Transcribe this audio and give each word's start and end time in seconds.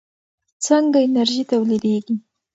څنګه 0.65 0.99
انرژي 1.07 1.43
تولیدېږي؟ 1.49 2.15